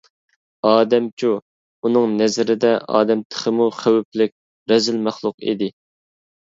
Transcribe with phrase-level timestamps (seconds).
[0.69, 1.29] ئادەمچۇ؟
[1.85, 4.37] ئۇنىڭ نەزىرىدە، ئادەم تېخىمۇ خەۋپلىك،
[4.75, 5.75] رەزىل مەخلۇق ئىدى.